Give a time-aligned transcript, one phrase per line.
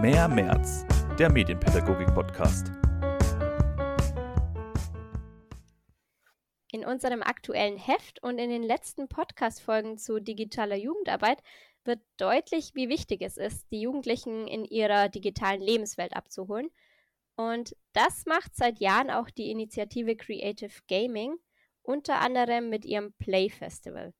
[0.00, 0.86] Mehr März,
[1.18, 2.68] der Medienpädagogik-Podcast.
[6.72, 11.42] In unserem aktuellen Heft und in den letzten Podcast-Folgen zu digitaler Jugendarbeit
[11.84, 16.70] wird deutlich, wie wichtig es ist, die Jugendlichen in ihrer digitalen Lebenswelt abzuholen.
[17.36, 21.36] Und das macht seit Jahren auch die Initiative Creative Gaming,
[21.82, 24.14] unter anderem mit ihrem Play Festival.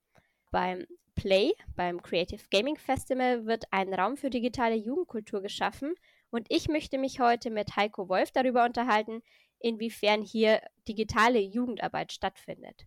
[0.50, 5.94] Beim Play, beim Creative Gaming Festival, wird ein Raum für digitale Jugendkultur geschaffen
[6.30, 9.22] und ich möchte mich heute mit Heiko Wolf darüber unterhalten,
[9.58, 12.86] inwiefern hier digitale Jugendarbeit stattfindet.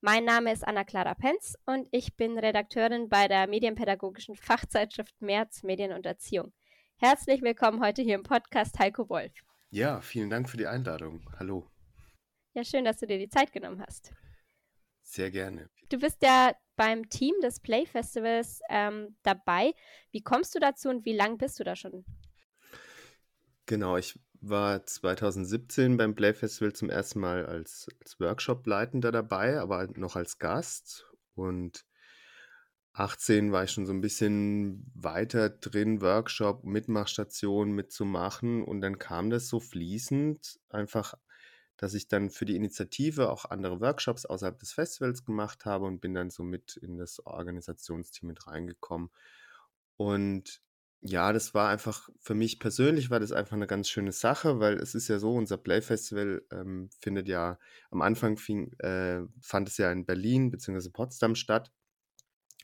[0.00, 5.92] Mein Name ist Anna-Clara Penz und ich bin Redakteurin bei der medienpädagogischen Fachzeitschrift März Medien
[5.92, 6.52] und Erziehung.
[6.96, 9.32] Herzlich willkommen heute hier im Podcast Heiko Wolf.
[9.70, 11.28] Ja, vielen Dank für die Einladung.
[11.38, 11.66] Hallo.
[12.54, 14.12] Ja, schön, dass du dir die Zeit genommen hast.
[15.02, 15.68] Sehr gerne.
[15.88, 19.74] Du bist ja beim Team des Play Festivals ähm, dabei.
[20.10, 22.04] Wie kommst du dazu und wie lange bist du da schon?
[23.66, 29.76] Genau, ich war 2017 beim Play Festival zum ersten Mal als, als Workshop-Leitender dabei, aber
[29.78, 31.06] halt noch als Gast.
[31.34, 31.84] Und
[32.94, 38.64] 18 war ich schon so ein bisschen weiter drin, Workshop, Mitmachstation mitzumachen.
[38.64, 41.14] Und dann kam das so fließend, einfach,
[41.82, 46.00] dass ich dann für die Initiative auch andere Workshops außerhalb des Festivals gemacht habe und
[46.00, 49.10] bin dann so mit in das Organisationsteam mit reingekommen.
[49.96, 50.62] Und
[51.00, 54.74] ja, das war einfach, für mich persönlich war das einfach eine ganz schöne Sache, weil
[54.74, 57.58] es ist ja so, unser Play Festival ähm, findet ja,
[57.90, 60.88] am Anfang fing, äh, fand es ja in Berlin bzw.
[60.90, 61.72] Potsdam statt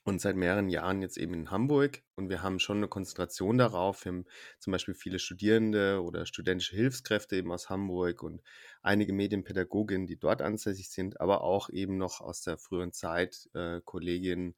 [0.08, 2.02] und seit mehreren Jahren jetzt eben in Hamburg.
[2.16, 4.06] Und wir haben schon eine Konzentration darauf.
[4.06, 4.24] Wir haben
[4.58, 8.40] zum Beispiel viele Studierende oder studentische Hilfskräfte eben aus Hamburg und
[8.80, 13.82] einige Medienpädagoginnen, die dort ansässig sind, aber auch eben noch aus der früheren Zeit äh,
[13.84, 14.54] Kolleginnen,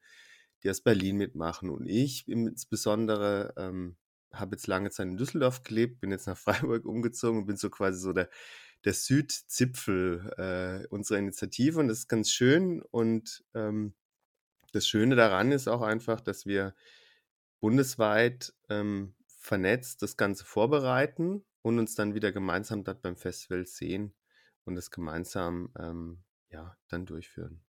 [0.63, 1.69] die aus Berlin mitmachen.
[1.69, 3.97] Und ich insbesondere ähm,
[4.31, 6.37] habe jetzt lange Zeit in Düsseldorf gelebt, bin jetzt nach
[6.71, 8.29] Freiburg umgezogen und bin so quasi so der,
[8.85, 11.77] der Südzipfel äh, unserer Initiative.
[11.77, 12.81] Und das ist ganz schön.
[12.89, 13.95] Und ähm,
[14.71, 16.75] das Schöne daran ist auch einfach, dass wir
[17.59, 24.13] bundesweit ähm, vernetzt das Ganze vorbereiten und uns dann wieder gemeinsam dort beim Festival sehen
[24.65, 27.63] und es gemeinsam ähm, ja, dann durchführen.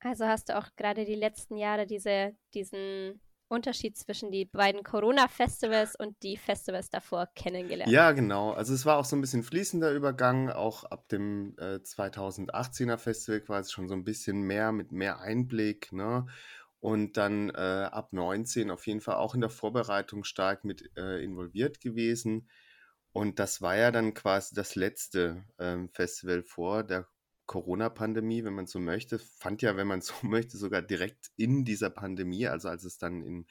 [0.00, 3.20] Also hast du auch gerade die letzten Jahre diese, diesen
[3.52, 7.92] Unterschied zwischen die beiden Corona-Festivals und die Festivals davor kennengelernt.
[7.92, 8.52] Ja, genau.
[8.52, 13.40] Also es war auch so ein bisschen fließender Übergang, auch ab dem äh, 2018er Festival
[13.40, 16.26] quasi schon so ein bisschen mehr mit mehr Einblick, ne?
[16.80, 21.22] Und dann äh, ab 19 auf jeden Fall auch in der Vorbereitung stark mit äh,
[21.22, 22.48] involviert gewesen.
[23.12, 27.06] Und das war ja dann quasi das letzte ähm, Festival vor der
[27.52, 31.90] Corona-Pandemie, wenn man so möchte, fand ja, wenn man so möchte, sogar direkt in dieser
[31.90, 33.46] Pandemie, also als es dann in,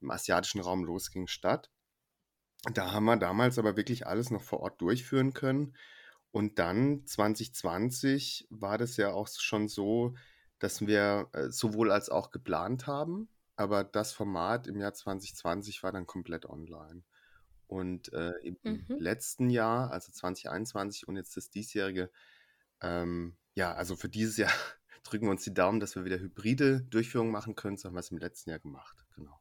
[0.00, 1.70] im asiatischen Raum losging, statt.
[2.72, 5.76] Da haben wir damals aber wirklich alles noch vor Ort durchführen können.
[6.30, 10.14] Und dann 2020 war das ja auch schon so,
[10.58, 15.92] dass wir äh, sowohl als auch geplant haben, aber das Format im Jahr 2020 war
[15.92, 17.02] dann komplett online.
[17.66, 18.84] Und äh, im mhm.
[18.98, 22.10] letzten Jahr, also 2021 und jetzt das diesjährige,
[22.82, 24.52] ähm, ja, also für dieses Jahr
[25.04, 27.76] drücken wir uns die Daumen, dass wir wieder hybride Durchführungen machen können.
[27.76, 29.04] So haben wir es im letzten Jahr gemacht.
[29.14, 29.40] Genau.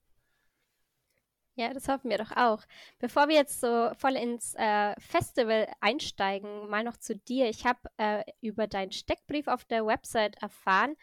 [1.57, 2.63] Ja, das hoffen wir doch auch.
[2.99, 7.47] Bevor wir jetzt so voll ins äh, Festival einsteigen, mal noch zu dir.
[7.47, 10.97] Ich habe äh, über deinen Steckbrief auf der Website erfahren,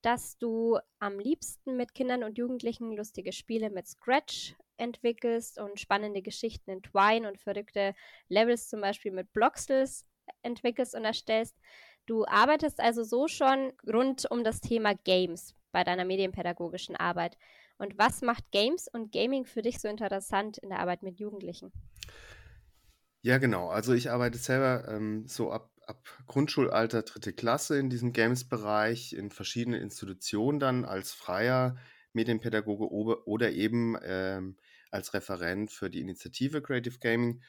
[0.00, 6.22] dass du am liebsten mit Kindern und Jugendlichen lustige Spiele mit Scratch entwickelst und spannende
[6.22, 7.94] Geschichten in Twine und verrückte
[8.28, 10.06] Levels zum Beispiel mit Bloxels
[10.42, 11.56] entwickelst und erstellst.
[12.06, 17.36] Du arbeitest also so schon rund um das Thema Games bei deiner medienpädagogischen Arbeit.
[17.76, 21.72] Und was macht Games und Gaming für dich so interessant in der Arbeit mit Jugendlichen?
[23.20, 23.68] Ja, genau.
[23.68, 29.30] Also ich arbeite selber ähm, so ab, ab Grundschulalter, dritte Klasse in diesem Games-Bereich, in
[29.30, 31.76] verschiedenen Institutionen dann als freier
[32.12, 32.88] Medienpädagoge
[33.26, 34.56] oder eben ähm,
[34.90, 37.42] als Referent für die Initiative Creative Gaming.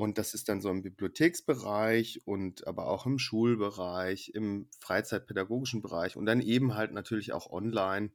[0.00, 6.16] Und das ist dann so im Bibliotheksbereich und aber auch im Schulbereich, im Freizeitpädagogischen Bereich
[6.16, 8.10] und dann eben halt natürlich auch online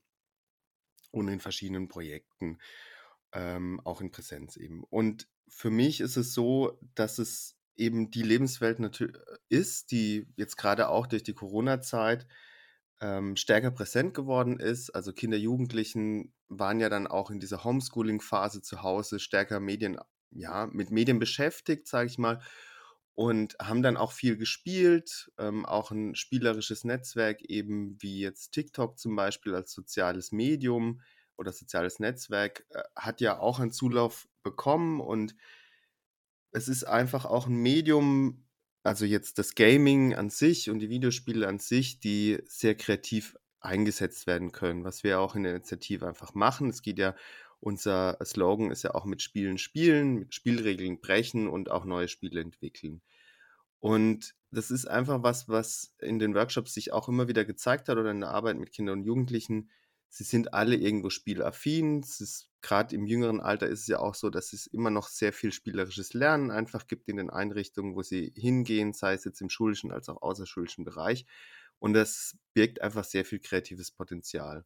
[1.12, 2.58] und in verschiedenen Projekten,
[3.34, 4.84] ähm, auch in Präsenz eben.
[4.84, 9.18] Und für mich ist es so, dass es eben die Lebenswelt natürlich
[9.50, 12.26] ist, die jetzt gerade auch durch die Corona-Zeit
[13.00, 14.90] ähm, stärker präsent geworden ist.
[14.90, 20.00] Also Kinder, Jugendlichen waren ja dann auch in dieser Homeschooling-Phase zu Hause stärker Medien
[20.36, 22.42] ja, mit Medien beschäftigt, sage ich mal,
[23.16, 29.00] und haben dann auch viel gespielt, ähm, auch ein spielerisches Netzwerk eben wie jetzt TikTok
[29.00, 31.02] zum Beispiel als soziales Medium,
[31.38, 35.36] oder soziales Netzwerk äh, hat ja auch einen Zulauf bekommen und
[36.52, 38.46] es ist einfach auch ein Medium,
[38.84, 44.28] also jetzt das Gaming an sich und die Videospiele an sich, die sehr kreativ eingesetzt
[44.28, 46.70] werden können, was wir auch in der Initiative einfach machen.
[46.70, 47.16] Es geht ja,
[47.66, 52.40] unser Slogan ist ja auch mit Spielen spielen, mit Spielregeln brechen und auch neue Spiele
[52.40, 53.02] entwickeln.
[53.80, 57.98] Und das ist einfach was, was in den Workshops sich auch immer wieder gezeigt hat
[57.98, 59.72] oder in der Arbeit mit Kindern und Jugendlichen.
[60.10, 62.06] Sie sind alle irgendwo spielaffin.
[62.62, 65.52] Gerade im jüngeren Alter ist es ja auch so, dass es immer noch sehr viel
[65.52, 69.92] spielerisches Lernen einfach gibt in den Einrichtungen, wo sie hingehen, sei es jetzt im schulischen
[69.92, 71.26] als auch außerschulischen Bereich.
[71.80, 74.66] Und das birgt einfach sehr viel kreatives Potenzial.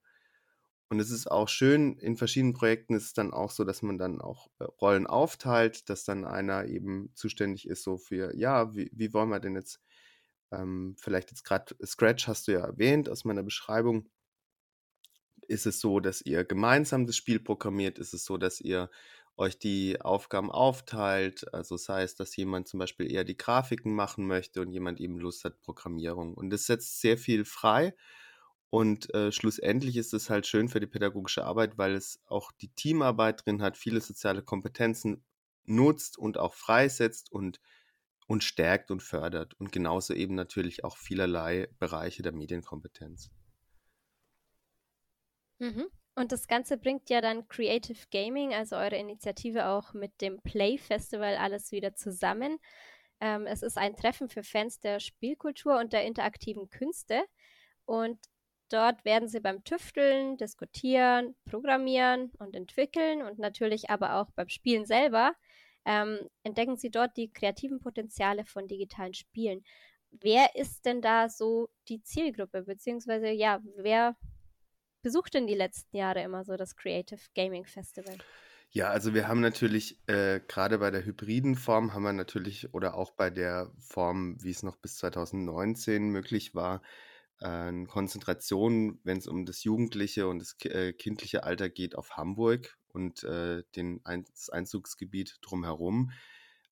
[0.89, 3.99] Und es ist auch schön, in verschiedenen Projekten ist es dann auch so, dass man
[3.99, 8.89] dann auch äh, Rollen aufteilt, dass dann einer eben zuständig ist so für, ja, wie,
[8.93, 9.79] wie wollen wir denn jetzt,
[10.51, 14.09] ähm, vielleicht jetzt gerade Scratch hast du ja erwähnt aus meiner Beschreibung.
[15.47, 17.99] Ist es so, dass ihr gemeinsam das Spiel programmiert?
[17.99, 18.89] Ist es so, dass ihr
[19.39, 21.51] euch die Aufgaben aufteilt.
[21.53, 25.17] Also sei es, dass jemand zum Beispiel eher die Grafiken machen möchte und jemand eben
[25.17, 26.33] Lust hat, Programmierung.
[26.33, 27.95] Und das setzt sehr viel frei.
[28.69, 32.69] Und äh, schlussendlich ist es halt schön für die pädagogische Arbeit, weil es auch die
[32.69, 35.25] Teamarbeit drin hat, viele soziale Kompetenzen
[35.65, 37.59] nutzt und auch freisetzt und,
[38.27, 39.55] und stärkt und fördert.
[39.55, 43.31] Und genauso eben natürlich auch vielerlei Bereiche der Medienkompetenz.
[45.59, 45.87] Mhm.
[46.15, 50.77] Und das Ganze bringt ja dann Creative Gaming, also eure Initiative auch mit dem Play
[50.77, 52.59] Festival alles wieder zusammen.
[53.19, 57.23] Ähm, es ist ein Treffen für Fans der Spielkultur und der interaktiven Künste.
[57.85, 58.19] Und
[58.69, 64.85] dort werden sie beim Tüfteln, Diskutieren, Programmieren und Entwickeln und natürlich aber auch beim Spielen
[64.85, 65.33] selber
[65.85, 69.63] ähm, entdecken sie dort die kreativen Potenziale von digitalen Spielen.
[70.11, 74.15] Wer ist denn da so die Zielgruppe, beziehungsweise ja, wer
[75.01, 78.17] besucht denn die letzten Jahre immer so das Creative Gaming Festival?
[78.71, 82.93] Ja, also wir haben natürlich äh, gerade bei der hybriden Form haben wir natürlich oder
[82.93, 86.83] auch bei der Form, wie es noch bis 2019 möglich war,
[87.41, 92.77] eine Konzentration, wenn es um das jugendliche und das äh, kindliche Alter geht, auf Hamburg
[92.89, 96.11] und äh, das Einzugsgebiet drumherum.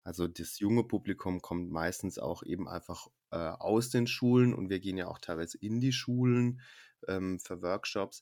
[0.03, 4.79] Also das junge Publikum kommt meistens auch eben einfach äh, aus den Schulen und wir
[4.79, 6.61] gehen ja auch teilweise in die Schulen
[7.07, 8.21] ähm, für Workshops.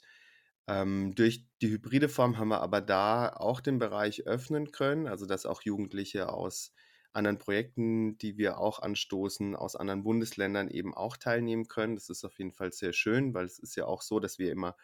[0.67, 5.27] Ähm, durch die hybride Form haben wir aber da auch den Bereich öffnen können, also
[5.27, 6.73] dass auch Jugendliche aus
[7.15, 11.95] anderen Projekten, die wir auch anstoßen, aus anderen Bundesländern eben auch teilnehmen können.
[11.95, 14.51] Das ist auf jeden Fall sehr schön, weil es ist ja auch so, dass wir
[14.51, 14.75] immer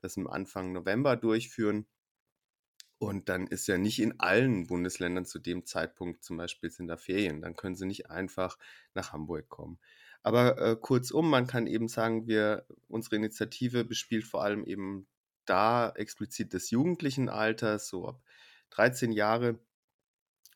[0.00, 1.86] das im Anfang November durchführen.
[2.98, 6.98] Und dann ist ja nicht in allen Bundesländern zu dem Zeitpunkt zum Beispiel sind da
[6.98, 7.40] Ferien.
[7.40, 8.58] Dann können sie nicht einfach
[8.94, 9.78] nach Hamburg kommen.
[10.22, 15.08] Aber äh, kurzum, man kann eben sagen, wir, unsere Initiative bespielt vor allem eben
[15.46, 18.22] da explizit des jugendlichen Alters, so ab
[18.70, 19.58] 13 Jahre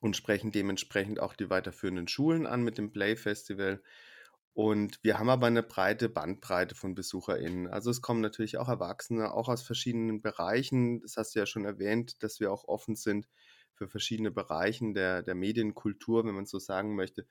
[0.05, 3.83] und sprechen dementsprechend auch die weiterführenden Schulen an mit dem Play Festival.
[4.53, 7.69] Und wir haben aber eine breite Bandbreite von BesucherInnen.
[7.69, 11.01] Also es kommen natürlich auch Erwachsene, auch aus verschiedenen Bereichen.
[11.01, 13.27] Das hast du ja schon erwähnt, dass wir auch offen sind
[13.73, 17.27] für verschiedene Bereiche der, der Medienkultur, wenn man so sagen möchte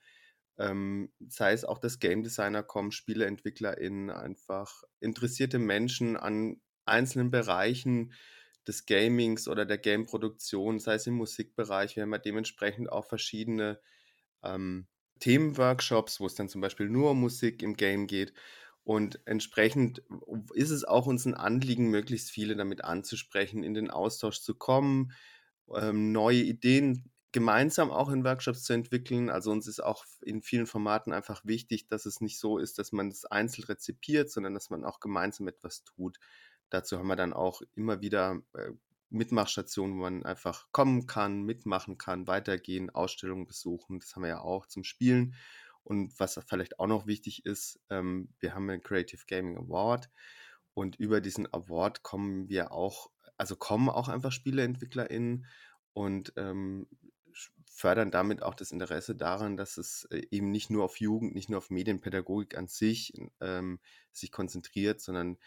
[0.56, 8.12] ähm, sei es auch, dass Game Designer kommen, SpieleentwicklerInnen, einfach interessierte Menschen an einzelnen Bereichen
[8.68, 11.96] des Gamings oder der Gameproduktion, sei es im Musikbereich.
[11.96, 13.80] Wir haben ja dementsprechend auch verschiedene
[14.42, 14.86] ähm,
[15.20, 18.34] Themenworkshops, wo es dann zum Beispiel nur um Musik im Game geht.
[18.84, 20.02] Und entsprechend
[20.54, 25.12] ist es auch uns ein Anliegen, möglichst viele damit anzusprechen, in den Austausch zu kommen,
[25.74, 29.30] ähm, neue Ideen gemeinsam auch in Workshops zu entwickeln.
[29.30, 32.92] Also uns ist auch in vielen Formaten einfach wichtig, dass es nicht so ist, dass
[32.92, 36.18] man es einzeln rezipiert, sondern dass man auch gemeinsam etwas tut.
[36.74, 38.72] Dazu haben wir dann auch immer wieder äh,
[39.08, 44.00] Mitmachstationen, wo man einfach kommen kann, mitmachen kann, weitergehen, Ausstellungen besuchen.
[44.00, 45.36] Das haben wir ja auch zum Spielen.
[45.84, 50.10] Und was vielleicht auch noch wichtig ist, ähm, wir haben einen Creative Gaming Award
[50.74, 55.46] und über diesen Award kommen wir auch, also kommen auch einfach SpieleentwicklerInnen
[55.92, 56.88] und ähm,
[57.70, 61.50] fördern damit auch das Interesse daran, dass es äh, eben nicht nur auf Jugend, nicht
[61.50, 63.78] nur auf Medienpädagogik an sich ähm,
[64.10, 65.38] sich konzentriert, sondern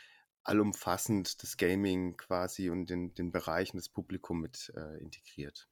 [0.48, 3.90] allumfassend das Gaming quasi und den, den Bereich und das
[4.42, 5.68] mit äh, integriert.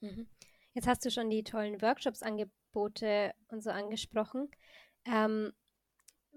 [0.00, 0.28] Mhm.
[0.74, 4.50] Jetzt hast du schon die tollen Workshops-Angebote und so angesprochen.
[5.04, 5.52] Ähm,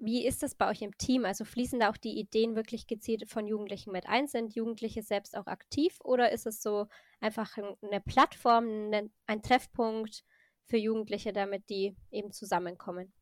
[0.04, 1.26] wie ist das bei euch im Team?
[1.26, 4.28] Also fließen da auch die Ideen wirklich gezielt von Jugendlichen mit ein?
[4.28, 6.88] Sind Jugendliche selbst auch aktiv oder ist es so
[7.20, 8.92] einfach eine Plattform,
[9.28, 10.24] ein Treffpunkt
[10.66, 13.14] für Jugendliche, damit die eben zusammenkommen?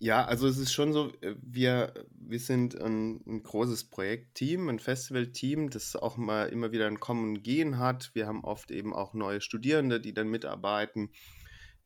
[0.00, 4.78] Ja, also es ist schon so, äh, wir, wir sind ein, ein großes Projektteam, ein
[4.78, 8.10] Festivalteam, das auch mal immer wieder ein Kommen und Gehen hat.
[8.14, 11.10] Wir haben oft eben auch neue Studierende, die dann mitarbeiten,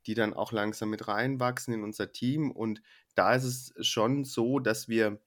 [0.07, 2.51] die dann auch langsam mit reinwachsen in unser Team.
[2.51, 2.83] Und
[3.15, 5.19] da ist es schon so, dass wir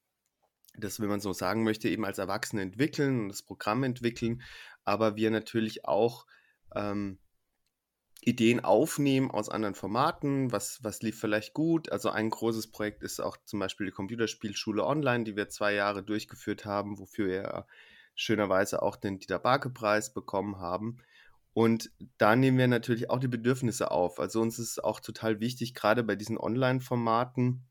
[0.77, 4.43] das, wenn man so sagen möchte, eben als Erwachsene entwickeln und das Programm entwickeln,
[4.83, 6.27] aber wir natürlich auch
[6.75, 7.17] ähm,
[8.25, 11.91] Ideen aufnehmen aus anderen Formaten, was, was lief vielleicht gut.
[11.91, 16.01] Also ein großes Projekt ist auch zum Beispiel die Computerspielschule Online, die wir zwei Jahre
[16.03, 17.67] durchgeführt haben, wofür wir
[18.15, 20.97] schönerweise auch den Dieter Barke-Preis bekommen haben.
[21.53, 24.19] Und da nehmen wir natürlich auch die Bedürfnisse auf.
[24.19, 27.63] Also uns ist auch total wichtig, gerade bei diesen Online-Formaten,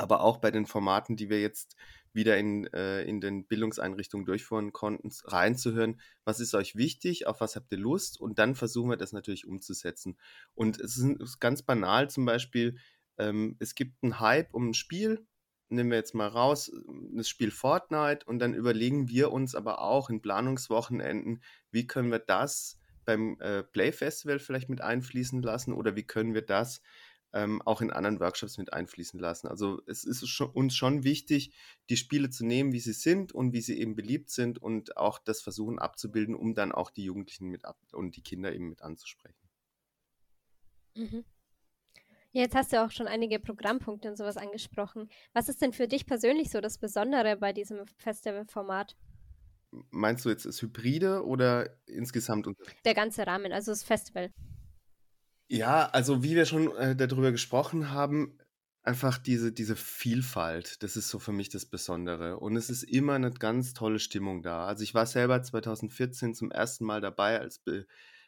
[0.00, 1.76] aber auch bei den Formaten, die wir jetzt
[2.12, 7.56] wieder in, äh, in den Bildungseinrichtungen durchführen konnten, reinzuhören, was ist euch wichtig, auf was
[7.56, 8.20] habt ihr Lust?
[8.20, 10.18] Und dann versuchen wir das natürlich umzusetzen.
[10.54, 12.78] Und es ist ganz banal zum Beispiel,
[13.18, 15.26] ähm, es gibt einen Hype um ein Spiel,
[15.68, 16.72] nehmen wir jetzt mal raus,
[17.12, 22.18] das Spiel Fortnite und dann überlegen wir uns aber auch in Planungswochenenden, wie können wir
[22.18, 26.82] das beim äh, Play Festival vielleicht mit einfließen lassen oder wie können wir das
[27.32, 29.48] ähm, auch in anderen Workshops mit einfließen lassen.
[29.48, 31.52] Also es ist schon, uns schon wichtig,
[31.88, 35.18] die Spiele zu nehmen, wie sie sind und wie sie eben beliebt sind und auch
[35.18, 38.82] das versuchen abzubilden, um dann auch die Jugendlichen mit ab und die Kinder eben mit
[38.82, 39.48] anzusprechen.
[40.96, 41.24] Mhm.
[42.32, 45.08] Jetzt hast du auch schon einige Programmpunkte und sowas angesprochen.
[45.32, 48.96] Was ist denn für dich persönlich so das Besondere bei diesem Festivalformat?
[49.90, 52.48] Meinst du jetzt das Hybride oder insgesamt?
[52.84, 54.32] Der ganze Rahmen, also das Festival.
[55.52, 58.38] Ja, also wie wir schon äh, darüber gesprochen haben,
[58.82, 62.38] einfach diese, diese Vielfalt, das ist so für mich das Besondere.
[62.38, 64.66] Und es ist immer eine ganz tolle Stimmung da.
[64.66, 67.86] Also ich war selber 2014 zum ersten Mal dabei als, Be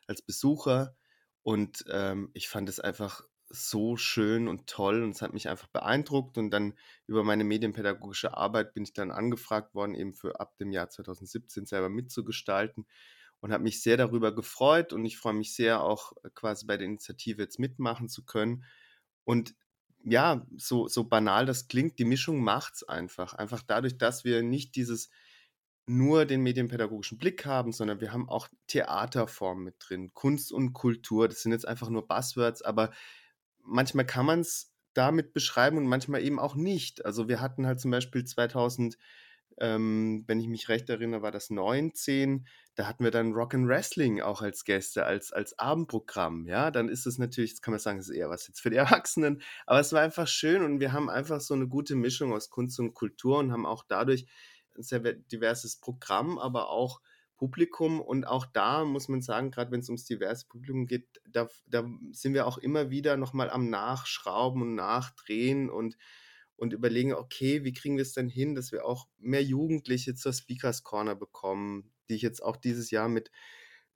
[0.08, 0.96] als Besucher
[1.42, 5.68] und ähm, ich fand es einfach so schön und toll und es hat mich einfach
[5.68, 6.74] beeindruckt und dann
[7.06, 11.66] über meine medienpädagogische Arbeit bin ich dann angefragt worden, eben für ab dem Jahr 2017
[11.66, 12.84] selber mitzugestalten
[13.42, 16.76] und habe mich sehr darüber gefreut und ich freue mich sehr auch äh, quasi bei
[16.76, 18.64] der Initiative jetzt mitmachen zu können.
[19.24, 19.54] Und
[20.04, 23.34] ja, so, so banal das klingt, die Mischung macht es einfach.
[23.34, 25.10] Einfach dadurch, dass wir nicht dieses
[25.86, 31.26] nur den medienpädagogischen Blick haben, sondern wir haben auch Theaterformen mit drin, Kunst und Kultur.
[31.26, 32.92] Das sind jetzt einfach nur Buzzwords, aber
[33.64, 37.04] manchmal kann man es damit beschreiben und manchmal eben auch nicht.
[37.04, 38.96] Also wir hatten halt zum Beispiel 2000
[39.62, 42.44] ähm, wenn ich mich recht erinnere, war das 19.
[42.74, 46.48] Da hatten wir dann Rock and Wrestling auch als Gäste, als, als Abendprogramm.
[46.48, 48.70] Ja, dann ist es natürlich, das kann man sagen, das ist eher was jetzt für
[48.70, 49.40] die Erwachsenen.
[49.64, 52.80] Aber es war einfach schön und wir haben einfach so eine gute Mischung aus Kunst
[52.80, 54.26] und Kultur und haben auch dadurch
[54.76, 57.00] ein sehr diverses Programm, aber auch
[57.36, 58.00] Publikum.
[58.00, 61.88] Und auch da muss man sagen, gerade wenn es ums diverse Publikum geht, da, da
[62.10, 65.96] sind wir auch immer wieder nochmal am Nachschrauben und Nachdrehen und
[66.56, 70.32] und überlegen, okay, wie kriegen wir es denn hin, dass wir auch mehr Jugendliche zur
[70.32, 73.30] Speakers Corner bekommen, die ich jetzt auch dieses Jahr mit,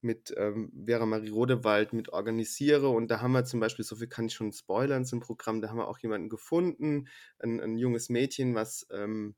[0.00, 2.88] mit ähm, Vera Marie Rodewald mit organisiere.
[2.88, 5.68] Und da haben wir zum Beispiel, so viel kann ich schon spoilern zum Programm, da
[5.68, 7.08] haben wir auch jemanden gefunden,
[7.38, 9.34] ein, ein junges Mädchen, was ähm,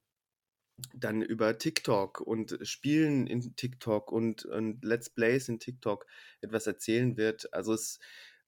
[0.94, 6.06] dann über TikTok und Spielen in TikTok und, und Let's Plays in TikTok
[6.40, 7.52] etwas erzählen wird.
[7.52, 7.98] Also es,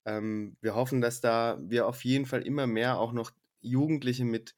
[0.04, 4.54] ähm, wir hoffen, dass da wir auf jeden Fall immer mehr auch noch Jugendliche mit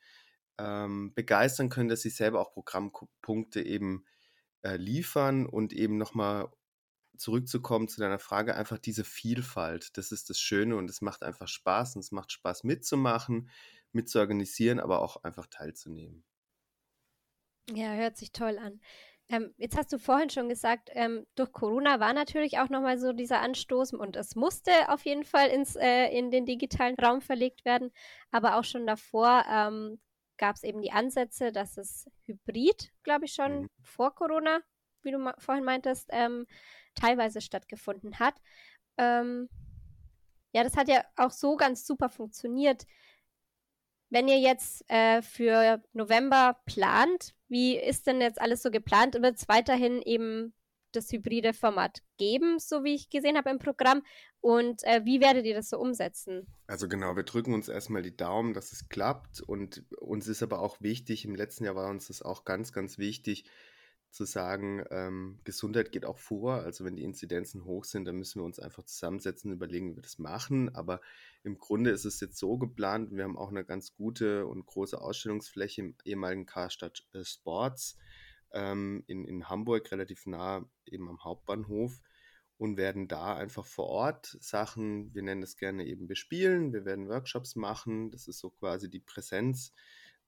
[0.59, 4.05] ähm, begeistern können, dass sie selber auch Programmpunkte eben
[4.63, 6.51] äh, liefern und eben nochmal
[7.17, 11.49] zurückzukommen zu deiner Frage, einfach diese Vielfalt, das ist das Schöne und es macht einfach
[11.49, 13.51] Spaß und es macht Spaß mitzumachen,
[13.93, 16.25] mitzuorganisieren, aber auch einfach teilzunehmen.
[17.71, 18.81] Ja, hört sich toll an.
[19.33, 23.15] Ähm, jetzt hast du vorhin schon gesagt, ähm, durch Corona war natürlich auch nochmal so
[23.15, 27.65] dieser Anstoß und es musste auf jeden Fall ins, äh, in den digitalen Raum verlegt
[27.65, 27.93] werden.
[28.31, 29.99] Aber auch schon davor ähm,
[30.37, 33.69] gab es eben die Ansätze, dass es hybrid, glaube ich, schon mhm.
[33.83, 34.61] vor Corona,
[35.03, 36.47] wie du ma vorhin meintest, ähm,
[36.95, 38.35] teilweise stattgefunden hat.
[38.99, 39.49] Ähm,
[40.53, 42.85] ja, das hat ja auch so ganz super funktioniert.
[44.13, 49.15] Wenn ihr jetzt äh, für November plant, wie ist denn jetzt alles so geplant?
[49.15, 50.53] Wird es weiterhin eben
[50.93, 54.03] das hybride Format geben, so wie ich gesehen habe im Programm?
[54.43, 56.47] Und äh, wie werdet ihr das so umsetzen?
[56.67, 59.41] Also genau, wir drücken uns erstmal die Daumen, dass es klappt.
[59.41, 62.99] Und uns ist aber auch wichtig, im letzten Jahr war uns das auch ganz, ganz
[62.99, 63.47] wichtig,
[64.13, 66.55] zu sagen, ähm, Gesundheit geht auch vor.
[66.55, 69.97] Also wenn die Inzidenzen hoch sind, dann müssen wir uns einfach zusammensetzen und überlegen, wie
[69.97, 70.75] wir das machen.
[70.75, 71.01] Aber
[71.43, 75.01] im Grunde ist es jetzt so geplant, wir haben auch eine ganz gute und große
[75.01, 77.97] Ausstellungsfläche im ehemaligen Karstadt äh, Sports
[78.53, 82.01] ähm, in, in Hamburg, relativ nah eben am Hauptbahnhof.
[82.59, 87.09] und werden da einfach vor Ort Sachen, wir nennen das gerne eben bespielen, wir werden
[87.09, 89.73] Workshops machen, das ist so quasi die Präsenz,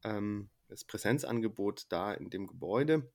[0.02, 3.08] ähm, das Präsenzangebot da in dem Gebäude.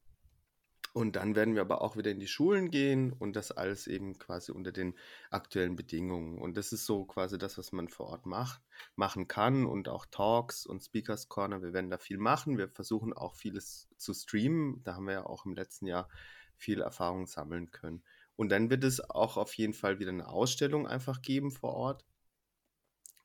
[0.94, 4.18] Und dann werden wir aber auch wieder in die Schulen gehen und das alles eben
[4.18, 4.96] quasi unter den
[5.30, 6.40] aktuellen Bedingungen.
[6.40, 8.62] Und das ist so quasi das, was man vor Ort macht,
[8.96, 11.62] machen kann und auch Talks und Speakers Corner.
[11.62, 12.58] Wir werden da viel machen.
[12.58, 14.82] Wir versuchen auch vieles zu streamen.
[14.84, 16.10] Da haben wir ja auch im letzten Jahr
[16.56, 18.04] viel Erfahrung sammeln können.
[18.36, 22.06] Und dann wird es auch auf jeden Fall wieder eine Ausstellung einfach geben vor Ort.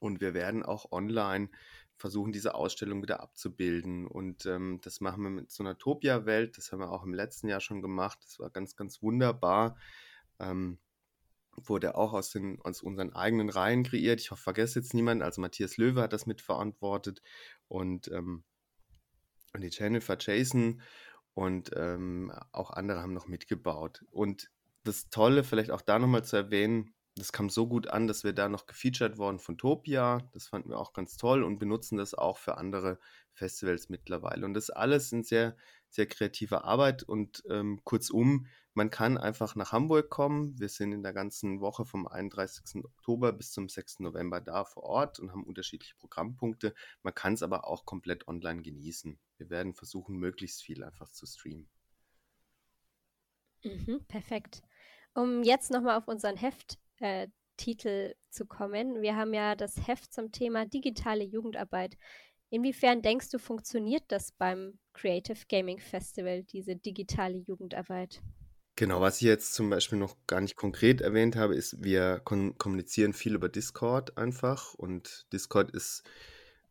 [0.01, 1.49] Und wir werden auch online
[2.05, 4.07] versuchen, diese Ausstellung wieder abzubilden.
[4.07, 6.59] Und ähm, das machen wir mit so einer Topia-Welt.
[6.59, 8.19] Das haben wir auch im letzten Jahr schon gemacht.
[8.23, 9.79] Das war ganz, ganz wunderbar.
[10.39, 10.79] Ähm,
[11.57, 14.21] wurde auch aus, den, aus unseren eigenen Reihen kreiert.
[14.21, 15.23] Ich hoffe, vergesse jetzt niemanden.
[15.23, 17.23] Also Matthias Löwe hat das mitverantwortet
[17.69, 18.45] und, ähm,
[19.55, 20.83] und die Jennifer Jason
[21.33, 24.05] und ähm, auch andere haben noch mitgebaut.
[24.11, 24.51] Und
[24.83, 28.33] das Tolle, vielleicht auch da nochmal zu erwähnen, das kam so gut an, dass wir
[28.33, 30.19] da noch gefeatured wurden von Topia.
[30.33, 32.99] Das fanden wir auch ganz toll und benutzen das auch für andere
[33.33, 34.45] Festivals mittlerweile.
[34.45, 35.57] Und das alles in sehr,
[35.89, 37.05] sehr kreativer Arbeit.
[37.05, 40.59] Und ähm, kurzum, man kann einfach nach Hamburg kommen.
[40.59, 42.85] Wir sind in der ganzen Woche vom 31.
[42.85, 44.01] Oktober bis zum 6.
[44.01, 46.75] November da vor Ort und haben unterschiedliche Programmpunkte.
[47.05, 49.21] Man kann es aber auch komplett online genießen.
[49.37, 51.69] Wir werden versuchen, möglichst viel einfach zu streamen.
[53.63, 54.63] Mhm, perfekt.
[55.15, 59.01] Um jetzt nochmal auf unseren Heft äh, Titel zu kommen.
[59.03, 61.97] Wir haben ja das Heft zum Thema digitale Jugendarbeit.
[62.51, 68.21] Inwiefern denkst du, funktioniert das beim Creative Gaming Festival, diese digitale Jugendarbeit?
[68.77, 73.13] Genau, was ich jetzt zum Beispiel noch gar nicht konkret erwähnt habe, ist, wir kommunizieren
[73.13, 76.03] viel über Discord einfach und Discord ist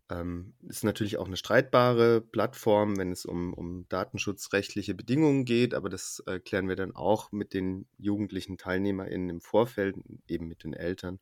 [0.09, 5.89] ähm, ist natürlich auch eine streitbare Plattform, wenn es um, um datenschutzrechtliche Bedingungen geht, aber
[5.89, 9.95] das äh, klären wir dann auch mit den jugendlichen TeilnehmerInnen im Vorfeld,
[10.27, 11.19] eben mit den Eltern.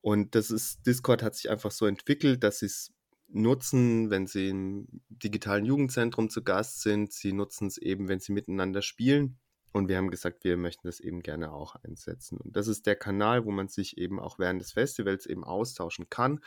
[0.00, 2.92] Und das ist, Discord hat sich einfach so entwickelt, dass sie es
[3.28, 7.12] nutzen, wenn sie im digitalen Jugendzentrum zu Gast sind.
[7.12, 9.38] Sie nutzen es eben, wenn sie miteinander spielen.
[9.72, 12.38] Und wir haben gesagt, wir möchten das eben gerne auch einsetzen.
[12.38, 16.08] Und das ist der Kanal, wo man sich eben auch während des Festivals eben austauschen
[16.08, 16.40] kann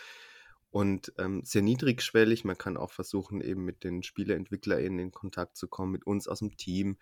[0.72, 2.44] und ähm, sehr niedrigschwellig.
[2.46, 6.40] Man kann auch versuchen, eben mit den SpielerentwicklerInnen in Kontakt zu kommen, mit uns aus
[6.40, 6.98] dem Team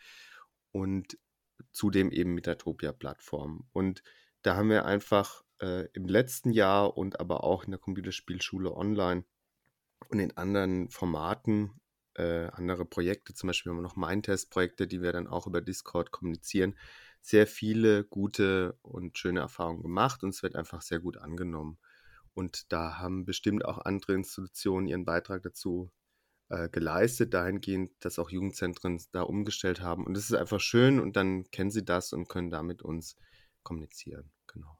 [0.71, 1.17] und
[1.71, 3.67] zudem eben mit der Topia-Plattform.
[3.71, 4.03] Und
[4.41, 9.23] da haben wir einfach äh, im letzten Jahr und aber auch in der Computerspielschule online
[10.09, 11.79] und in anderen Formaten
[12.15, 16.11] äh, andere Projekte, zum Beispiel haben wir noch Mindtest-Projekte, die wir dann auch über Discord
[16.11, 16.77] kommunizieren,
[17.21, 21.77] sehr viele gute und schöne Erfahrungen gemacht und es wird einfach sehr gut angenommen.
[22.39, 25.91] Und da haben bestimmt auch andere Institutionen ihren Beitrag dazu
[26.47, 30.05] äh, geleistet, dahingehend, dass auch Jugendzentren da umgestellt haben.
[30.05, 33.17] Und das ist einfach schön und dann kennen sie das und können da mit uns
[33.63, 34.31] kommunizieren.
[34.47, 34.79] Genau.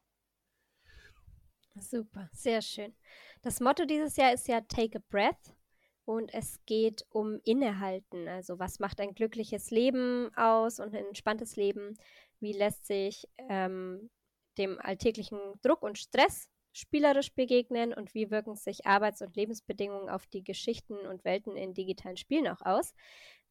[1.82, 2.96] Super, sehr schön.
[3.42, 5.54] Das Motto dieses Jahr ist ja Take a Breath
[6.06, 8.30] und es geht um Innehalten.
[8.30, 11.98] Also was macht ein glückliches Leben aus und ein entspanntes Leben?
[12.40, 14.10] Wie lässt sich ähm,
[14.58, 20.28] dem alltäglichen Druck und Stress spielerisch begegnen und wie wirken sich Arbeits- und Lebensbedingungen auf
[20.28, 22.94] die Geschichten und Welten in digitalen Spielen auch aus.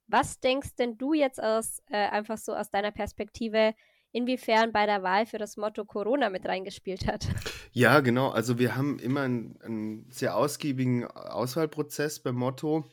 [0.07, 3.75] Was denkst denn du jetzt aus, äh, einfach so aus deiner Perspektive,
[4.13, 7.27] inwiefern bei der Wahl für das Motto Corona mit reingespielt hat?
[7.73, 8.31] Ja, genau.
[8.31, 12.87] Also wir haben immer einen, einen sehr ausgiebigen Auswahlprozess beim Motto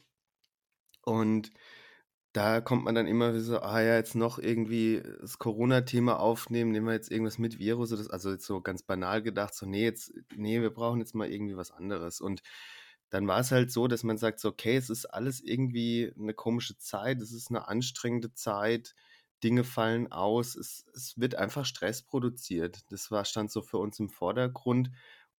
[1.03, 1.51] und
[2.36, 6.88] da kommt man dann immer so, ah ja, jetzt noch irgendwie das Corona-Thema aufnehmen, nehmen
[6.88, 9.86] wir jetzt irgendwas mit Virus, oder das, also jetzt so ganz banal gedacht, so, nee,
[9.86, 12.19] jetzt, nee, wir brauchen jetzt mal irgendwie was anderes.
[12.19, 12.41] Und
[13.10, 16.34] dann war es halt so, dass man sagt, so, okay, es ist alles irgendwie eine
[16.34, 18.95] komische Zeit, es ist eine anstrengende Zeit,
[19.41, 22.80] Dinge fallen aus, es, es wird einfach Stress produziert.
[22.91, 24.91] Das war, stand so für uns im Vordergrund.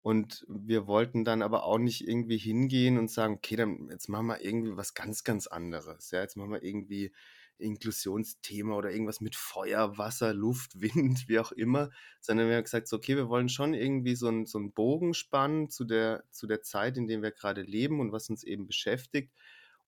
[0.07, 4.29] Und wir wollten dann aber auch nicht irgendwie hingehen und sagen, okay, dann jetzt machen
[4.29, 6.13] wir irgendwie was ganz, ganz anderes.
[6.13, 7.13] Ja, jetzt machen wir irgendwie
[7.59, 11.91] Inklusionsthema oder irgendwas mit Feuer, Wasser, Luft, Wind, wie auch immer,
[12.21, 15.13] sondern wir haben gesagt, so, okay, wir wollen schon irgendwie so, ein, so einen Bogen
[15.13, 18.69] spannen zu der, zu der Zeit, in der wir gerade leben und was uns eben
[18.69, 19.33] beschäftigt.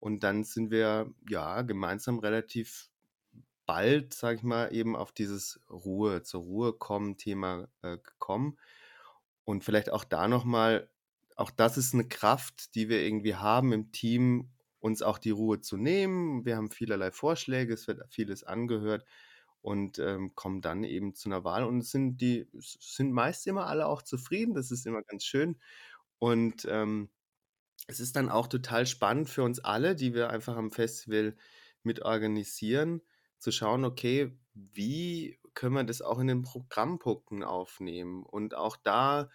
[0.01, 2.91] Und dann sind wir ja gemeinsam relativ
[3.67, 8.59] bald, sag ich mal, eben auf dieses Ruhe, zur Ruhe kommen Thema äh, gekommen
[9.49, 10.91] und vielleicht auch da nochmal,
[11.35, 15.63] auch das ist eine Kraft, die wir irgendwie haben im Team, uns auch die Ruhe
[15.63, 16.45] zu nehmen.
[16.45, 19.07] Wir haben vielerlei Vorschläge, es wird vieles angehört
[19.63, 23.87] und ähm, kommen dann eben zu einer Wahl und sind die sind meist immer alle
[23.87, 24.53] auch zufrieden.
[24.55, 25.59] Das ist immer ganz schön
[26.19, 27.09] und ähm,
[27.87, 31.37] es ist dann auch total spannend für uns alle, die wir einfach am Festival
[31.83, 33.01] mit organisieren,
[33.39, 38.23] zu schauen, okay, wie können wir das auch in den Programmpunkten aufnehmen?
[38.23, 39.29] Und auch da,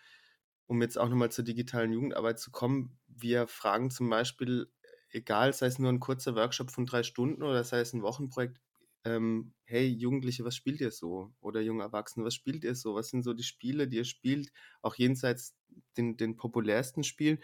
[0.68, 4.72] um jetzt auch nochmal zur digitalen Jugendarbeit zu kommen, wir fragen zum Beispiel,
[5.10, 8.62] egal, sei es nur ein kurzer Workshop von drei Stunden oder sei es ein Wochenprojekt,
[9.04, 11.34] ähm, hey Jugendliche, was spielt ihr so?
[11.42, 12.96] Oder junge Erwachsene, was spielt ihr so?
[12.96, 14.50] Was sind so die Spiele, die ihr spielt,
[14.82, 15.58] auch jenseits
[15.98, 17.40] den, den populärsten Spielen?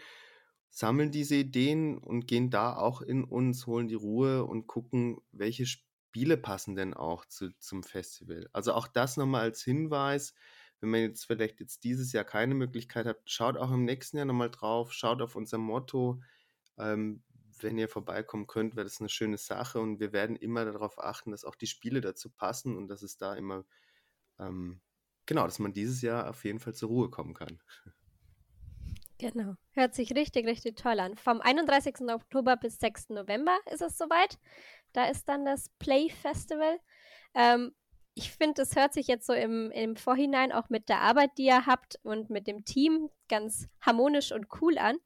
[0.70, 5.66] Sammeln diese Ideen und gehen da auch in uns, holen die Ruhe und gucken, welche
[6.10, 8.48] Spiele passen denn auch zu, zum Festival.
[8.52, 10.34] Also auch das nochmal als Hinweis,
[10.80, 14.26] wenn man jetzt vielleicht jetzt dieses Jahr keine Möglichkeit hat, schaut auch im nächsten Jahr
[14.26, 16.20] nochmal drauf, schaut auf unser Motto,
[16.78, 17.22] ähm,
[17.60, 21.30] wenn ihr vorbeikommen könnt, wäre das eine schöne Sache und wir werden immer darauf achten,
[21.30, 23.64] dass auch die Spiele dazu passen und dass es da immer,
[24.40, 24.80] ähm,
[25.26, 27.60] genau, dass man dieses Jahr auf jeden Fall zur Ruhe kommen kann.
[29.20, 31.18] Genau, hört sich richtig, richtig toll an.
[31.18, 32.08] Vom 31.
[32.08, 33.10] Oktober bis 6.
[33.10, 34.38] November ist es soweit.
[34.92, 36.78] Da ist dann das Play Festival.
[37.34, 37.74] Ähm,
[38.14, 41.46] ich finde, es hört sich jetzt so im, im Vorhinein auch mit der Arbeit, die
[41.46, 44.96] ihr habt und mit dem Team ganz harmonisch und cool an.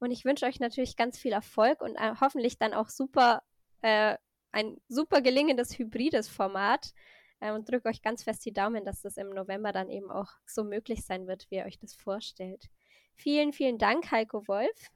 [0.00, 3.42] Und ich wünsche euch natürlich ganz viel Erfolg und äh, hoffentlich dann auch super,
[3.82, 4.16] äh,
[4.52, 6.92] ein super gelingendes hybrides Format.
[7.40, 10.32] Äh, und drücke euch ganz fest die Daumen, dass das im November dann eben auch
[10.46, 12.68] so möglich sein wird, wie ihr euch das vorstellt.
[13.14, 14.90] Vielen, vielen Dank, Heiko Wolf.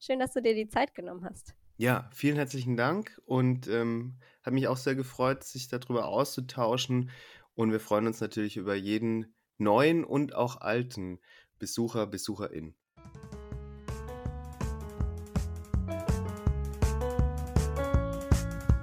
[0.00, 1.54] Schön, dass du dir die Zeit genommen hast.
[1.80, 7.10] Ja, vielen herzlichen Dank und ähm, hat mich auch sehr gefreut, sich darüber auszutauschen.
[7.54, 11.20] Und wir freuen uns natürlich über jeden neuen und auch alten
[11.60, 12.74] Besucher, Besucherin.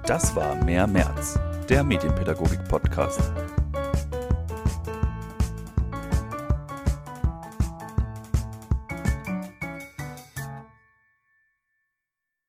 [0.06, 3.45] Das war Mehr März, der Medienpädagogik-Podcast.